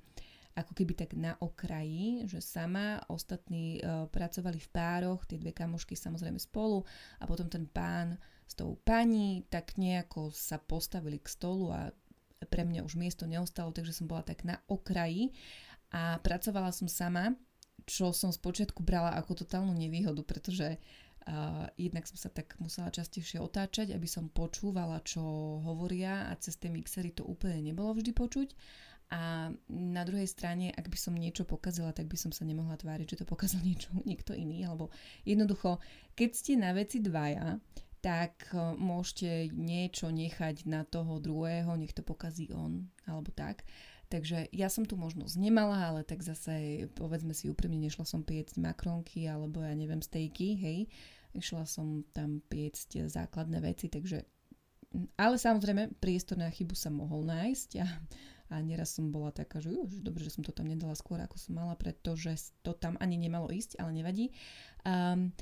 ako 0.57 0.73
keby 0.73 0.97
tak 0.97 1.13
na 1.13 1.37
okraji, 1.37 2.25
že 2.25 2.41
sama, 2.41 3.05
ostatní 3.13 3.77
e, 3.77 4.09
pracovali 4.09 4.57
v 4.57 4.73
pároch, 4.73 5.29
tie 5.29 5.37
dve 5.37 5.53
kamošky 5.53 5.93
samozrejme 5.93 6.41
spolu. 6.41 6.81
A 7.21 7.29
potom 7.29 7.45
ten 7.45 7.69
pán 7.69 8.17
s 8.49 8.57
tou 8.57 8.81
pani 8.81 9.45
tak 9.53 9.77
nejako 9.77 10.33
sa 10.33 10.57
postavili 10.57 11.21
k 11.21 11.29
stolu 11.29 11.77
a 11.77 11.93
pre 12.49 12.65
mňa 12.65 12.89
už 12.89 12.97
miesto 12.97 13.29
neostalo, 13.29 13.69
takže 13.69 13.93
som 13.93 14.09
bola 14.09 14.25
tak 14.25 14.49
na 14.49 14.57
okraji 14.65 15.37
a 15.95 16.19
pracovala 16.23 16.75
som 16.75 16.91
sama, 16.91 17.35
čo 17.87 18.11
som 18.11 18.35
spočiatku 18.35 18.83
brala 18.83 19.15
ako 19.15 19.47
totálnu 19.47 19.71
nevýhodu, 19.71 20.27
pretože 20.27 20.75
uh, 20.75 21.71
jednak 21.79 22.07
som 22.11 22.19
sa 22.19 22.31
tak 22.31 22.59
musela 22.59 22.91
častejšie 22.91 23.39
otáčať, 23.39 23.95
aby 23.95 24.09
som 24.11 24.27
počúvala, 24.27 24.99
čo 25.07 25.23
hovoria 25.63 26.27
a 26.31 26.35
cez 26.39 26.59
tie 26.59 26.71
mixery 26.73 27.15
to 27.15 27.23
úplne 27.23 27.63
nebolo 27.63 27.95
vždy 27.95 28.11
počuť. 28.11 28.49
A 29.07 29.55
na 29.71 30.03
druhej 30.03 30.27
strane, 30.27 30.75
ak 30.75 30.91
by 30.91 30.99
som 30.99 31.15
niečo 31.15 31.47
pokazila, 31.47 31.95
tak 31.95 32.11
by 32.11 32.19
som 32.19 32.35
sa 32.35 32.43
nemohla 32.43 32.75
tváriť, 32.75 33.15
že 33.15 33.19
to 33.23 33.27
pokazil 33.27 33.63
niečo, 33.63 33.95
niekto 34.09 34.35
iný. 34.35 34.67
Alebo 34.67 34.91
jednoducho, 35.23 35.79
keď 36.19 36.31
ste 36.35 36.53
na 36.59 36.75
veci 36.75 36.99
dvaja, 36.99 37.63
tak 38.03 38.55
môžete 38.79 39.51
niečo 39.51 40.15
nechať 40.15 40.67
na 40.71 40.87
toho 40.87 41.19
druhého, 41.19 41.75
nech 41.75 41.91
to 41.91 42.07
pokazí 42.07 42.51
on, 42.55 42.87
alebo 43.03 43.35
tak. 43.35 43.67
Takže 44.07 44.47
ja 44.55 44.71
som 44.71 44.87
tu 44.87 44.95
možnosť 44.95 45.35
nemala, 45.35 45.91
ale 45.91 46.01
tak 46.07 46.23
zase 46.23 46.87
povedzme 46.95 47.35
si 47.35 47.51
úprimne, 47.51 47.83
nešla 47.83 48.07
som 48.07 48.23
piecť 48.23 48.63
makronky 48.63 49.27
alebo 49.27 49.67
ja 49.67 49.75
neviem 49.75 49.99
stejky, 49.99 50.55
hej. 50.55 50.79
Išla 51.35 51.67
som 51.67 52.07
tam 52.15 52.39
piecť 52.47 53.11
základné 53.11 53.59
veci, 53.61 53.91
takže 53.91 54.23
ale 55.19 55.37
samozrejme 55.37 55.99
priestor 55.99 56.39
na 56.41 56.49
chybu 56.49 56.73
sa 56.73 56.89
mohol 56.89 57.27
nájsť 57.27 57.71
a, 57.83 57.87
a 58.53 58.55
nieraz 58.63 58.95
som 58.97 59.11
bola 59.11 59.35
taká, 59.35 59.59
že 59.61 59.75
už 59.75 60.01
dobre, 60.01 60.25
že 60.25 60.33
som 60.33 60.47
to 60.47 60.55
tam 60.55 60.71
nedala 60.71 60.95
skôr 60.97 61.21
ako 61.21 61.37
som 61.37 61.59
mala, 61.59 61.75
pretože 61.77 62.55
to 62.63 62.73
tam 62.73 62.97
ani 63.03 63.19
nemalo 63.21 63.51
ísť, 63.51 63.77
ale 63.83 63.91
nevadí. 63.93 64.33
Um, 64.87 65.35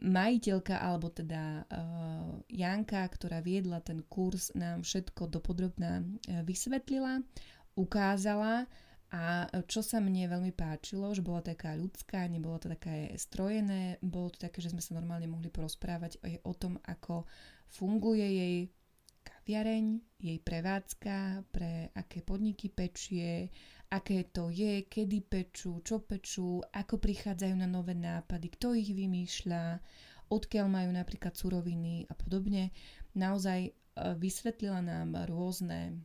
majiteľka, 0.00 0.78
alebo 0.78 1.10
teda 1.10 1.66
uh, 1.66 2.38
Janka, 2.46 3.02
ktorá 3.10 3.42
viedla 3.42 3.82
ten 3.82 4.04
kurz, 4.06 4.54
nám 4.54 4.86
všetko 4.86 5.26
dopodrobná 5.28 6.04
uh, 6.04 6.44
vysvetlila 6.46 7.24
ukázala 7.80 8.68
a 9.10 9.50
čo 9.66 9.82
sa 9.82 9.98
mne 9.98 10.30
veľmi 10.30 10.54
páčilo, 10.54 11.10
že 11.10 11.24
bola 11.24 11.42
taká 11.42 11.74
ľudská, 11.74 12.30
nebolo 12.30 12.62
to 12.62 12.70
také 12.70 13.10
strojené, 13.18 13.98
bolo 13.98 14.30
to 14.30 14.38
také, 14.38 14.62
že 14.62 14.70
sme 14.70 14.78
sa 14.78 14.94
normálne 14.94 15.26
mohli 15.26 15.50
porozprávať 15.50 16.22
aj 16.22 16.34
o 16.46 16.52
tom, 16.54 16.78
ako 16.86 17.26
funguje 17.66 18.22
jej 18.22 18.56
kaviareň, 19.26 19.84
jej 20.22 20.38
prevádzka, 20.38 21.42
pre 21.50 21.90
aké 21.90 22.22
podniky 22.22 22.70
pečie, 22.70 23.50
aké 23.90 24.30
to 24.30 24.54
je, 24.54 24.86
kedy 24.86 25.26
pečú, 25.26 25.82
čo 25.82 25.98
pečú, 26.06 26.62
ako 26.70 27.02
prichádzajú 27.02 27.54
na 27.58 27.66
nové 27.66 27.98
nápady, 27.98 28.46
kto 28.54 28.78
ich 28.78 28.94
vymýšľa, 28.94 29.82
odkiaľ 30.30 30.66
majú 30.70 30.90
napríklad 30.94 31.34
suroviny 31.34 32.06
a 32.06 32.14
podobne. 32.14 32.70
Naozaj 33.18 33.60
e, 33.66 33.70
vysvetlila 34.14 34.78
nám 34.86 35.26
rôzne 35.26 35.98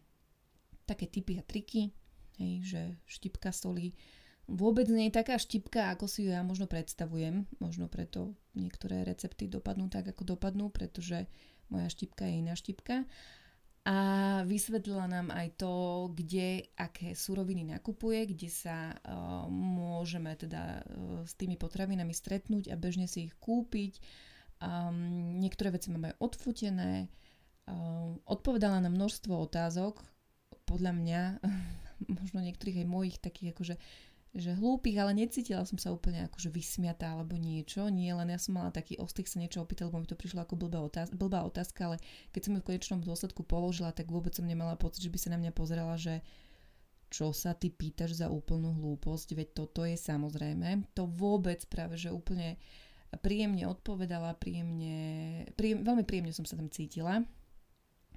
také 0.86 1.10
typy 1.10 1.42
a 1.42 1.44
triky, 1.44 1.92
hej, 2.38 2.54
že 2.64 2.82
štipka 3.10 3.50
soli 3.50 3.98
vôbec 4.46 4.86
nie 4.90 5.10
je 5.10 5.18
taká 5.18 5.42
štipka, 5.42 5.94
ako 5.94 6.06
si 6.06 6.26
ju 6.26 6.30
ja 6.34 6.46
možno 6.46 6.70
predstavujem. 6.70 7.50
Možno 7.58 7.90
preto 7.90 8.38
niektoré 8.54 9.02
recepty 9.02 9.50
dopadnú 9.50 9.90
tak, 9.90 10.14
ako 10.14 10.38
dopadnú, 10.38 10.70
pretože 10.70 11.26
moja 11.70 11.90
štipka 11.90 12.30
je 12.30 12.34
iná 12.46 12.54
štipka. 12.54 13.10
A 13.86 13.98
vysvetlila 14.50 15.06
nám 15.06 15.30
aj 15.30 15.62
to, 15.62 15.74
kde 16.10 16.74
aké 16.74 17.14
suroviny 17.14 17.62
nakupuje, 17.70 18.34
kde 18.34 18.50
sa 18.50 18.98
uh, 18.98 19.46
môžeme 19.46 20.34
teda 20.34 20.82
uh, 20.82 21.22
s 21.22 21.38
tými 21.38 21.54
potravinami 21.54 22.10
stretnúť 22.10 22.74
a 22.74 22.82
bežne 22.82 23.06
si 23.06 23.30
ich 23.30 23.34
kúpiť. 23.38 24.02
Um, 24.58 25.38
niektoré 25.38 25.70
veci 25.70 25.94
máme 25.94 26.18
odfutené. 26.18 27.14
Uh, 27.70 28.18
odpovedala 28.26 28.82
na 28.82 28.90
množstvo 28.90 29.54
otázok, 29.54 30.02
podľa 30.66 30.92
mňa, 30.96 31.22
možno 32.20 32.40
niektorých 32.44 32.84
aj 32.84 32.88
mojich 32.88 33.18
takých 33.22 33.56
akože 33.56 33.76
že 34.36 34.52
hlúpych, 34.52 35.00
ale 35.00 35.16
necítila 35.16 35.64
som 35.64 35.80
sa 35.80 35.96
úplne 35.96 36.28
akože 36.28 36.52
vysmiatá 36.52 37.16
alebo 37.16 37.40
niečo. 37.40 37.88
Nie, 37.88 38.12
len 38.20 38.28
ja 38.28 38.36
som 38.36 38.60
mala 38.60 38.68
taký 38.68 39.00
ostých 39.00 39.32
sa 39.32 39.40
niečo 39.40 39.64
opýtal, 39.64 39.88
lebo 39.88 40.04
mi 40.04 40.12
to 40.12 40.20
prišlo 40.20 40.44
ako 40.44 40.60
blbá, 40.60 40.84
otáz- 40.84 41.16
blbá 41.16 41.48
otázka, 41.48 41.88
ale 41.88 41.98
keď 42.36 42.42
som 42.44 42.52
ju 42.52 42.60
v 42.60 42.68
konečnom 42.68 43.00
dôsledku 43.00 43.48
položila, 43.48 43.96
tak 43.96 44.12
vôbec 44.12 44.36
som 44.36 44.44
nemala 44.44 44.76
pocit, 44.76 45.08
že 45.08 45.12
by 45.12 45.20
sa 45.24 45.32
na 45.32 45.40
mňa 45.40 45.52
pozerala, 45.56 45.96
že 45.96 46.20
čo 47.08 47.32
sa 47.32 47.56
ty 47.56 47.72
pýtaš 47.72 48.20
za 48.20 48.28
úplnú 48.28 48.76
hlúposť, 48.76 49.40
veď 49.40 49.48
toto 49.56 49.88
je 49.88 49.96
samozrejme. 49.96 50.84
To 51.00 51.08
vôbec 51.08 51.64
práve, 51.72 51.96
že 51.96 52.12
úplne 52.12 52.60
príjemne 53.24 53.64
odpovedala, 53.72 54.36
príjemne, 54.36 55.48
príjem, 55.56 55.88
veľmi 55.88 56.04
príjemne 56.04 56.36
som 56.36 56.44
sa 56.44 56.60
tam 56.60 56.68
cítila. 56.68 57.24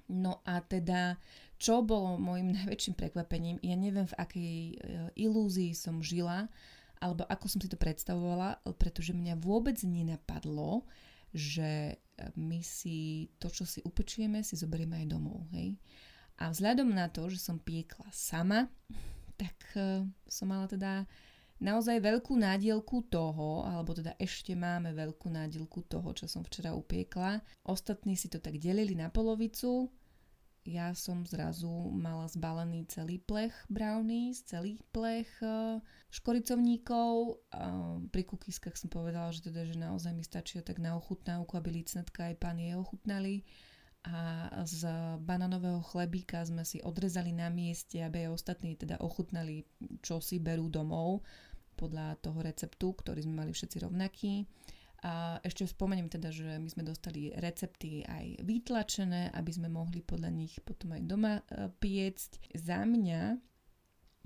No 0.09 0.41
a 0.41 0.59
teda 0.65 1.21
čo 1.59 1.83
bolo 1.83 2.15
môjim 2.15 2.51
najväčším 2.63 2.95
prekvapením, 2.95 3.57
ja 3.61 3.75
neviem 3.75 4.07
v 4.07 4.17
akej 4.17 4.55
e, 4.55 4.75
ilúzii 5.19 5.75
som 5.75 5.99
žila, 5.99 6.47
alebo 6.99 7.23
ako 7.27 7.45
som 7.47 7.59
si 7.63 7.71
to 7.71 7.79
predstavovala, 7.79 8.59
pretože 8.75 9.15
mňa 9.15 9.39
vôbec 9.39 9.79
nenapadlo, 9.83 10.87
že 11.35 11.93
e, 11.93 12.25
my 12.39 12.63
si 12.63 13.29
to, 13.37 13.51
čo 13.51 13.67
si 13.67 13.83
upečieme, 13.83 14.41
si 14.41 14.55
zoberieme 14.55 15.03
aj 15.03 15.07
domov. 15.07 15.45
Hej? 15.53 15.75
A 16.39 16.49
vzhľadom 16.49 16.95
na 16.95 17.11
to, 17.11 17.27
že 17.27 17.43
som 17.43 17.59
piekla 17.59 18.07
sama, 18.15 18.71
tak 19.39 19.55
uh, 19.75 20.03
som 20.27 20.51
mala 20.51 20.67
teda 20.67 21.07
naozaj 21.59 21.99
veľkú 21.99 22.39
nádielku 22.39 23.07
toho, 23.11 23.67
alebo 23.67 23.91
teda 23.91 24.15
ešte 24.15 24.55
máme 24.55 24.95
veľkú 24.95 25.27
nádielku 25.27 25.83
toho, 25.87 26.15
čo 26.15 26.27
som 26.27 26.43
včera 26.43 26.71
upiekla. 26.71 27.43
Ostatní 27.67 28.15
si 28.15 28.31
to 28.31 28.39
tak 28.39 28.55
delili 28.59 28.95
na 28.95 29.11
polovicu, 29.11 29.91
ja 30.67 30.91
som 30.93 31.23
zrazu 31.23 31.69
mala 31.95 32.27
zbalený 32.27 32.85
celý 32.91 33.17
plech 33.17 33.55
brownies, 33.71 34.43
celý 34.43 34.79
plech 34.91 35.29
uh, 35.41 35.79
škoricovníkov. 36.09 37.39
Pri 38.09 38.23
kukiskách 38.25 38.75
som 38.75 38.89
povedala, 38.89 39.29
že 39.29 39.45
teda, 39.45 39.65
že 39.65 39.77
naozaj 39.77 40.11
mi 40.13 40.25
stačia 40.25 40.65
tak 40.65 40.81
na 40.81 40.97
ochutnávku, 40.97 41.53
aby 41.55 41.81
lícnetka 41.81 42.33
aj 42.33 42.35
páni 42.41 42.73
je 42.73 42.75
ochutnali. 42.75 43.35
A 44.07 44.47
z 44.63 44.87
bananového 45.21 45.83
chlebíka 45.83 46.39
sme 46.47 46.63
si 46.63 46.79
odrezali 46.79 47.35
na 47.35 47.51
mieste, 47.51 47.99
aby 47.99 48.25
aj 48.25 48.41
ostatní 48.41 48.79
teda 48.79 48.95
ochutnali, 49.03 49.67
čo 49.99 50.23
si 50.23 50.39
berú 50.39 50.71
domov 50.71 51.21
podľa 51.75 52.15
toho 52.23 52.39
receptu, 52.39 52.95
ktorý 52.95 53.27
sme 53.27 53.43
mali 53.43 53.51
všetci 53.51 53.77
rovnaký. 53.83 54.47
A 54.99 55.39
ešte 55.47 55.63
spomeniem 55.63 56.11
teda, 56.11 56.27
že 56.27 56.59
my 56.59 56.67
sme 56.67 56.83
dostali 56.83 57.31
recepty 57.39 58.03
aj 58.03 58.43
vytlačené, 58.43 59.31
aby 59.31 59.51
sme 59.55 59.71
mohli 59.71 60.03
podľa 60.03 60.31
nich 60.33 60.59
potom 60.59 60.91
aj 60.91 61.01
doma 61.07 61.33
e, 61.39 61.71
piecť. 61.71 62.51
Za 62.59 62.83
mňa 62.83 63.39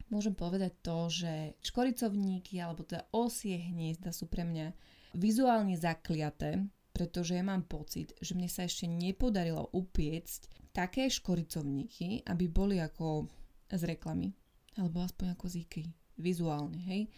môžem 0.09 0.33
povedať 0.33 0.73
to, 0.81 1.13
že 1.13 1.57
škoricovníky 1.61 2.57
alebo 2.57 2.81
teda 2.81 3.05
osie 3.13 3.57
hniezda 3.69 4.09
sú 4.09 4.25
pre 4.25 4.45
mňa 4.45 4.73
vizuálne 5.13 5.77
zakliaté, 5.77 6.65
pretože 6.93 7.37
ja 7.37 7.45
mám 7.45 7.65
pocit, 7.65 8.13
že 8.21 8.33
mne 8.33 8.49
sa 8.49 8.65
ešte 8.65 8.89
nepodarilo 8.89 9.69
upiecť 9.73 10.73
také 10.73 11.09
škoricovníky, 11.09 12.25
aby 12.25 12.45
boli 12.49 12.81
ako 12.81 13.29
z 13.69 13.83
reklamy, 13.85 14.33
alebo 14.77 15.01
aspoň 15.01 15.37
ako 15.37 15.45
z 15.49 15.55
IKEA, 15.65 15.89
vizuálne, 16.17 16.81
hej. 16.85 17.09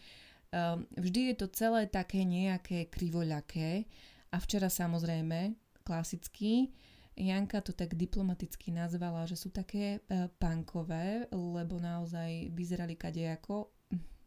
Um, 0.54 0.86
vždy 0.98 1.34
je 1.34 1.36
to 1.40 1.48
celé 1.54 1.88
také 1.90 2.26
nejaké 2.26 2.90
krivoľaké. 2.92 3.86
A 4.34 4.38
včera 4.42 4.68
samozrejme, 4.68 5.56
klasicky, 5.86 6.74
Janka 7.16 7.64
to 7.64 7.72
tak 7.72 7.96
diplomaticky 7.96 8.76
nazvala, 8.76 9.24
že 9.24 9.40
sú 9.40 9.48
také 9.48 10.04
uh, 10.04 10.28
punkové, 10.36 11.32
lebo 11.32 11.80
naozaj 11.80 12.52
vyzerali 12.52 13.00
kadejako, 13.00 13.72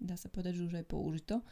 dá 0.01 0.17
sa 0.17 0.33
povedať, 0.33 0.57
že 0.57 0.67
už 0.73 0.75
aj 0.81 0.87
použito, 0.89 1.45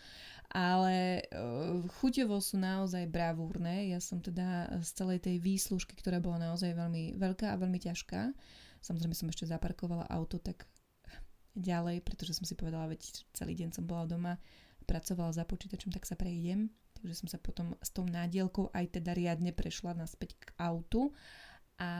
ale 0.49 1.29
uh, 1.29 1.85
chuťovo 2.01 2.41
sú 2.41 2.57
naozaj 2.57 3.05
bravúrne. 3.13 3.93
Ja 3.93 4.01
som 4.01 4.25
teda 4.25 4.81
z 4.81 4.91
celej 4.97 5.29
tej 5.29 5.37
výslužky, 5.43 5.93
ktorá 5.99 6.25
bola 6.25 6.41
naozaj 6.41 6.73
veľmi 6.73 7.21
veľká 7.21 7.53
a 7.53 7.61
veľmi 7.61 7.85
ťažká, 7.85 8.33
samozrejme 8.81 9.13
som 9.13 9.29
ešte 9.29 9.51
zaparkovala 9.51 10.09
auto 10.09 10.41
tak 10.41 10.65
ďalej, 11.57 12.05
pretože 12.05 12.37
som 12.37 12.45
si 12.45 12.53
povedala, 12.53 12.93
veď 12.93 13.25
celý 13.33 13.57
deň 13.57 13.73
som 13.73 13.85
bola 13.89 14.05
doma, 14.05 14.35
pracovala 14.87 15.35
za 15.35 15.43
počítačom, 15.49 15.91
tak 15.91 16.07
sa 16.07 16.15
prejdem. 16.15 16.71
Takže 17.01 17.15
som 17.25 17.29
sa 17.29 17.37
potom 17.41 17.77
s 17.83 17.91
tou 17.93 18.07
nádielkou 18.07 18.73
aj 18.73 19.01
teda 19.01 19.13
riadne 19.13 19.53
prešla 19.53 19.97
naspäť 19.97 20.37
k 20.39 20.49
autu. 20.61 21.13
A 21.77 21.91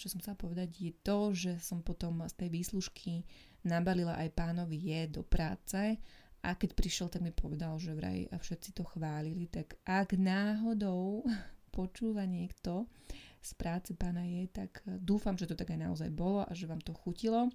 čo 0.00 0.08
som 0.08 0.24
chcela 0.24 0.40
povedať 0.40 0.68
je 0.72 0.92
to, 1.04 1.36
že 1.36 1.60
som 1.60 1.84
potom 1.84 2.24
z 2.24 2.32
tej 2.32 2.48
výslužky 2.48 3.28
nabalila 3.60 4.16
aj 4.16 4.32
pánovi 4.32 4.80
je 4.80 5.20
do 5.20 5.20
práce 5.20 6.00
a 6.40 6.54
keď 6.54 6.70
prišiel, 6.72 7.08
tak 7.12 7.20
mi 7.20 7.34
povedal, 7.34 7.76
že 7.76 7.92
vraj 7.92 8.24
a 8.30 8.38
všetci 8.38 8.72
to 8.72 8.86
chválili, 8.86 9.50
tak 9.50 9.76
ak 9.84 10.16
náhodou 10.16 11.26
počúva 11.76 12.24
niekto 12.24 12.88
z 13.44 13.50
práce 13.54 13.92
pána 13.94 14.24
je, 14.24 14.48
tak 14.48 14.80
dúfam, 14.86 15.36
že 15.36 15.46
to 15.46 15.54
tak 15.54 15.76
aj 15.76 15.84
naozaj 15.84 16.10
bolo 16.10 16.42
a 16.42 16.52
že 16.56 16.64
vám 16.64 16.82
to 16.82 16.96
chutilo. 16.96 17.52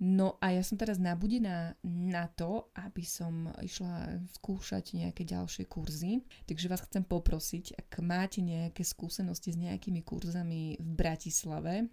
No 0.00 0.40
a 0.40 0.56
ja 0.56 0.64
som 0.64 0.80
teraz 0.80 0.96
nabudená 0.96 1.76
na 1.84 2.24
to, 2.32 2.72
aby 2.72 3.04
som 3.04 3.52
išla 3.60 4.24
skúšať 4.32 4.96
nejaké 4.96 5.28
ďalšie 5.28 5.68
kurzy. 5.68 6.24
Takže 6.48 6.72
vás 6.72 6.80
chcem 6.88 7.04
poprosiť, 7.04 7.76
ak 7.76 8.00
máte 8.00 8.40
nejaké 8.40 8.80
skúsenosti 8.80 9.52
s 9.52 9.60
nejakými 9.60 10.00
kurzami 10.00 10.80
v 10.80 10.90
Bratislave, 10.96 11.92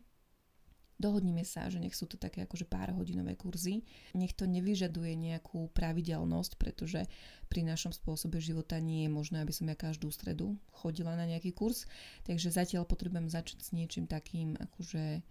dohodnime 0.95 1.43
sa, 1.43 1.67
že 1.67 1.83
nech 1.83 1.91
sú 1.99 2.07
to 2.07 2.15
také 2.15 2.47
akože 2.47 2.63
pár 2.63 2.95
hodinové 2.95 3.35
kurzy. 3.35 3.83
Nech 4.15 4.31
to 4.33 4.47
nevyžaduje 4.47 5.11
nejakú 5.13 5.67
pravidelnosť, 5.75 6.55
pretože 6.55 7.05
pri 7.51 7.67
našom 7.67 7.91
spôsobe 7.91 8.39
života 8.39 8.79
nie 8.79 9.03
je 9.05 9.11
možné, 9.11 9.43
aby 9.43 9.51
som 9.51 9.67
ja 9.67 9.75
každú 9.75 10.09
stredu 10.15 10.55
chodila 10.71 11.11
na 11.19 11.27
nejaký 11.27 11.51
kurz. 11.51 11.83
Takže 12.23 12.55
zatiaľ 12.55 12.87
potrebujem 12.87 13.27
začať 13.27 13.67
s 13.67 13.75
niečím 13.75 14.07
takým 14.07 14.55
akože 14.55 15.21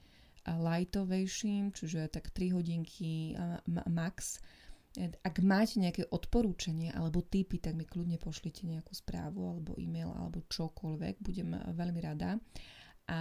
lightovejším, 0.47 1.75
čiže 1.75 2.07
tak 2.09 2.31
3 2.31 2.55
hodinky 2.55 3.35
max. 3.91 4.39
Ak 4.97 5.45
máte 5.45 5.77
nejaké 5.77 6.09
odporúčanie 6.09 6.89
alebo 6.95 7.21
tipy, 7.21 7.61
tak 7.61 7.77
mi 7.77 7.85
kľudne 7.85 8.17
pošlite 8.17 8.65
nejakú 8.65 8.97
správu 8.97 9.45
alebo 9.45 9.77
e-mail 9.77 10.09
alebo 10.09 10.41
čokoľvek, 10.49 11.21
budem 11.21 11.53
veľmi 11.53 12.01
rada. 12.01 12.41
A 13.07 13.21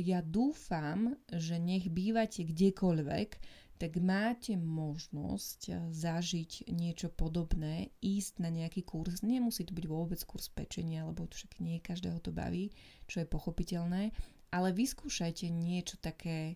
ja 0.00 0.24
dúfam, 0.24 1.14
že 1.28 1.60
nech 1.60 1.92
bývate 1.92 2.42
kdekoľvek, 2.48 3.30
tak 3.74 3.98
máte 3.98 4.54
možnosť 4.54 5.92
zažiť 5.92 6.70
niečo 6.70 7.10
podobné, 7.10 7.90
ísť 8.00 8.40
na 8.40 8.48
nejaký 8.48 8.86
kurz. 8.86 9.20
Nemusí 9.20 9.66
to 9.66 9.74
byť 9.74 9.86
vôbec 9.90 10.18
kurz 10.24 10.48
pečenia, 10.48 11.04
lebo 11.04 11.26
však 11.26 11.58
nie 11.58 11.82
každého 11.82 12.22
to 12.22 12.30
baví, 12.30 12.70
čo 13.10 13.20
je 13.22 13.28
pochopiteľné, 13.28 14.14
ale 14.54 14.70
vyskúšajte 14.70 15.50
niečo 15.50 15.98
také, 15.98 16.54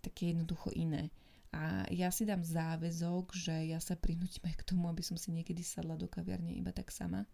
také 0.00 0.32
jednoducho 0.32 0.72
iné. 0.72 1.12
A 1.52 1.84
ja 1.92 2.08
si 2.08 2.24
dám 2.24 2.40
záväzok, 2.40 3.36
že 3.36 3.52
ja 3.68 3.80
sa 3.80 3.96
prinútim 3.96 4.44
aj 4.48 4.56
k 4.64 4.66
tomu, 4.72 4.88
aby 4.88 5.04
som 5.04 5.20
si 5.20 5.32
niekedy 5.36 5.60
sadla 5.60 6.00
do 6.00 6.08
kaviarne 6.08 6.56
iba 6.56 6.72
tak 6.72 6.88
sama 6.88 7.28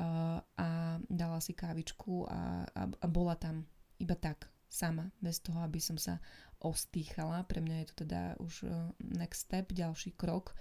a, 0.00 0.40
a 0.56 0.68
dala 1.06 1.38
si 1.42 1.52
kávičku 1.52 2.26
a, 2.30 2.64
a, 2.64 2.82
a 2.88 3.06
bola 3.10 3.36
tam 3.36 3.66
iba 4.00 4.16
tak, 4.16 4.48
sama, 4.70 5.10
bez 5.18 5.42
toho, 5.42 5.66
aby 5.66 5.82
som 5.82 5.98
sa 5.98 6.22
ostýchala. 6.62 7.42
Pre 7.44 7.58
mňa 7.58 7.76
je 7.82 7.86
to 7.90 7.94
teda 8.06 8.38
už 8.38 8.64
e, 8.64 8.70
next 9.18 9.50
step, 9.50 9.74
ďalší 9.74 10.14
krok, 10.14 10.54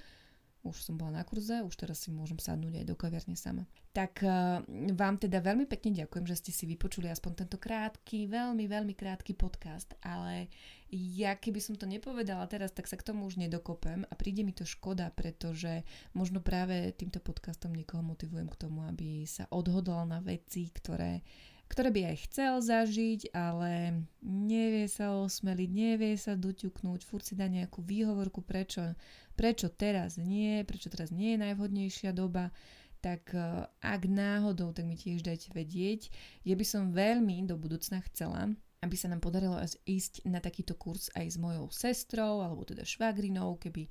už 0.64 0.76
som 0.84 1.00
bola 1.00 1.20
na 1.20 1.24
kurze, 1.24 1.64
už 1.64 1.76
teraz 1.80 2.04
si 2.04 2.12
môžem 2.12 2.36
sadnúť 2.36 2.84
aj 2.84 2.86
do 2.86 2.96
kaviarne 3.00 3.36
sama. 3.40 3.64
Tak 3.96 4.22
uh, 4.22 4.60
vám 4.92 5.16
teda 5.18 5.40
veľmi 5.40 5.66
pekne 5.66 6.04
ďakujem, 6.04 6.26
že 6.28 6.40
ste 6.40 6.52
si 6.52 6.68
vypočuli 6.68 7.08
aspoň 7.08 7.46
tento 7.46 7.58
krátky, 7.58 8.28
veľmi, 8.28 8.68
veľmi 8.68 8.94
krátky 8.94 9.40
podcast, 9.40 9.96
ale 10.04 10.52
ja 10.92 11.38
keby 11.38 11.62
som 11.64 11.80
to 11.80 11.88
nepovedala 11.88 12.44
teraz, 12.52 12.76
tak 12.76 12.90
sa 12.92 13.00
k 13.00 13.08
tomu 13.08 13.30
už 13.30 13.40
nedokopem 13.40 14.04
a 14.04 14.14
príde 14.20 14.44
mi 14.44 14.52
to 14.52 14.68
škoda, 14.68 15.14
pretože 15.16 15.88
možno 16.12 16.44
práve 16.44 16.92
týmto 16.98 17.24
podcastom 17.24 17.72
niekoho 17.72 18.04
motivujem 18.04 18.50
k 18.52 18.60
tomu, 18.60 18.84
aby 18.84 19.24
sa 19.24 19.48
odhodlal 19.54 20.10
na 20.10 20.20
veci, 20.20 20.68
ktoré 20.74 21.22
ktoré 21.70 21.94
by 21.94 22.02
aj 22.12 22.18
chcel 22.26 22.54
zažiť, 22.66 23.30
ale 23.32 24.04
nevie 24.26 24.90
sa 24.90 25.14
osmeliť, 25.14 25.70
nevie 25.70 26.18
sa 26.18 26.34
doťuknúť, 26.34 27.06
furt 27.06 27.24
si 27.24 27.38
dá 27.38 27.46
nejakú 27.46 27.86
výhovorku, 27.86 28.42
prečo 28.42 28.98
prečo 29.40 29.72
teraz 29.72 30.20
nie, 30.20 30.68
prečo 30.68 30.92
teraz 30.92 31.16
nie 31.16 31.40
je 31.40 31.44
najvhodnejšia 31.48 32.12
doba, 32.12 32.52
tak 33.00 33.32
e, 33.32 33.64
ak 33.80 34.02
náhodou, 34.04 34.76
tak 34.76 34.84
mi 34.84 35.00
tiež 35.00 35.24
dajte 35.24 35.56
vedieť. 35.56 36.12
Ja 36.44 36.60
by 36.60 36.66
som 36.68 36.92
veľmi 36.92 37.48
do 37.48 37.56
budúcna 37.56 38.04
chcela, 38.12 38.52
aby 38.84 38.96
sa 39.00 39.08
nám 39.08 39.24
podarilo 39.24 39.56
ísť 39.88 40.28
na 40.28 40.44
takýto 40.44 40.76
kurz 40.76 41.08
aj 41.16 41.32
s 41.32 41.38
mojou 41.40 41.72
sestrou, 41.72 42.44
alebo 42.44 42.68
teda 42.68 42.84
švagrinou, 42.84 43.56
keby 43.56 43.88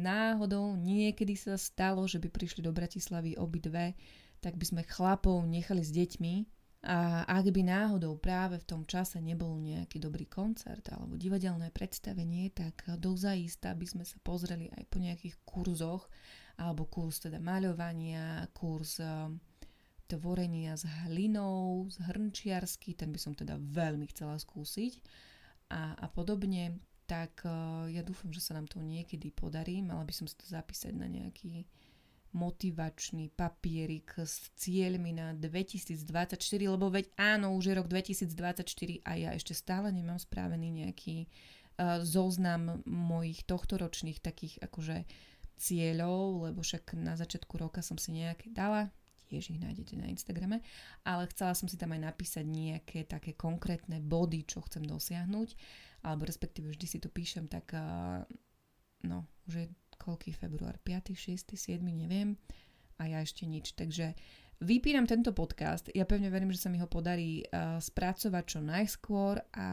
náhodou 0.00 0.80
niekedy 0.80 1.36
sa 1.36 1.60
stalo, 1.60 2.08
že 2.08 2.16
by 2.16 2.32
prišli 2.32 2.64
do 2.64 2.72
Bratislavy 2.72 3.36
obidve, 3.36 3.92
tak 4.40 4.56
by 4.56 4.64
sme 4.64 4.82
chlapov 4.88 5.44
nechali 5.44 5.84
s 5.84 5.92
deťmi 5.92 6.55
a 6.86 7.26
ak 7.26 7.50
by 7.50 7.66
náhodou 7.66 8.14
práve 8.14 8.62
v 8.62 8.68
tom 8.70 8.86
čase 8.86 9.18
nebol 9.18 9.58
nejaký 9.58 9.98
dobrý 9.98 10.30
koncert 10.30 10.86
alebo 10.94 11.18
divadelné 11.18 11.74
predstavenie, 11.74 12.54
tak 12.54 12.86
dozaista 13.02 13.74
by 13.74 13.86
sme 13.90 14.04
sa 14.06 14.14
pozreli 14.22 14.70
aj 14.70 14.86
po 14.86 15.02
nejakých 15.02 15.34
kurzoch, 15.42 16.06
alebo 16.54 16.86
kurz 16.86 17.18
teda 17.26 17.42
maľovania, 17.42 18.46
kurz 18.54 19.02
um, 19.02 19.42
tvorenia 20.06 20.78
s 20.78 20.86
hlinou, 21.10 21.90
z 21.90 22.06
hrnčiarsky, 22.06 22.94
ten 22.94 23.10
by 23.10 23.18
som 23.18 23.34
teda 23.34 23.58
veľmi 23.58 24.06
chcela 24.14 24.38
skúsiť. 24.38 25.02
A, 25.74 25.98
a 25.98 26.06
podobne, 26.06 26.78
tak 27.10 27.42
uh, 27.42 27.90
ja 27.90 28.06
dúfam, 28.06 28.30
že 28.30 28.38
sa 28.38 28.54
nám 28.54 28.70
to 28.70 28.78
niekedy 28.78 29.34
podarí, 29.34 29.82
mala 29.82 30.06
by 30.06 30.14
som 30.14 30.30
si 30.30 30.38
to 30.38 30.46
zapísať 30.46 30.94
na 30.94 31.10
nejaký 31.10 31.66
motivačný 32.36 33.32
papierik 33.32 34.12
s 34.20 34.52
cieľmi 34.60 35.16
na 35.16 35.32
2024, 35.32 36.36
lebo 36.68 36.92
veď 36.92 37.08
áno, 37.16 37.56
už 37.56 37.72
je 37.72 37.74
rok 37.74 37.88
2024 37.88 39.00
a 39.08 39.12
ja 39.16 39.30
ešte 39.32 39.56
stále 39.56 39.88
nemám 39.88 40.20
správený 40.20 40.84
nejaký 40.84 41.24
uh, 41.24 42.04
zoznam 42.04 42.84
mojich 42.84 43.48
tohtoročných 43.48 44.20
takých 44.20 44.60
akože 44.60 45.08
cieľov, 45.56 46.52
lebo 46.52 46.60
však 46.60 46.92
na 47.00 47.16
začiatku 47.16 47.56
roka 47.56 47.80
som 47.80 47.96
si 47.96 48.12
nejaké 48.12 48.52
dala, 48.52 48.92
tiež 49.32 49.56
ich 49.56 49.58
nájdete 49.58 49.96
na 49.96 50.12
Instagrame, 50.12 50.60
ale 51.02 51.26
chcela 51.32 51.56
som 51.56 51.66
si 51.66 51.80
tam 51.80 51.96
aj 51.96 52.12
napísať 52.12 52.44
nejaké 52.44 53.08
také 53.08 53.32
konkrétne 53.32 53.98
body, 54.04 54.44
čo 54.44 54.60
chcem 54.68 54.84
dosiahnuť, 54.84 55.56
alebo 56.04 56.28
respektíve 56.28 56.70
vždy 56.70 56.86
si 56.86 56.98
to 57.00 57.08
píšem, 57.08 57.48
tak 57.48 57.72
uh, 57.72 58.22
no, 59.02 59.24
už 59.48 59.64
je 59.64 59.66
koľký 59.96 60.32
február, 60.36 60.78
5., 60.84 61.16
6., 61.16 61.56
7., 61.56 61.82
neviem 61.82 62.36
a 62.96 63.08
ja 63.08 63.20
ešte 63.20 63.44
nič. 63.44 63.76
Takže 63.76 64.16
Vypínam 64.56 65.04
tento 65.04 65.36
podcast, 65.36 65.92
ja 65.92 66.08
pevne 66.08 66.32
verím, 66.32 66.48
že 66.48 66.64
sa 66.64 66.72
mi 66.72 66.80
ho 66.80 66.88
podarí 66.88 67.44
uh, 67.44 67.76
spracovať 67.76 68.44
čo 68.48 68.64
najskôr 68.64 69.36
a 69.52 69.68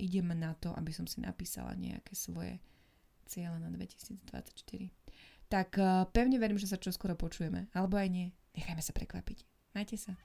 idem 0.00 0.32
na 0.32 0.56
to, 0.56 0.72
aby 0.72 0.88
som 0.88 1.04
si 1.04 1.20
napísala 1.20 1.76
nejaké 1.76 2.16
svoje 2.16 2.56
cieľa 3.28 3.60
na 3.60 3.68
2024. 3.68 4.24
Tak 5.52 5.68
uh, 5.76 6.08
pevne 6.16 6.40
verím, 6.40 6.56
že 6.56 6.64
sa 6.64 6.80
čoskoro 6.80 7.12
počujeme, 7.12 7.68
alebo 7.76 8.00
aj 8.00 8.08
nie. 8.08 8.32
Nechajme 8.56 8.80
sa 8.80 8.96
prekvapiť. 8.96 9.44
Majte 9.76 10.00
sa. 10.00 10.16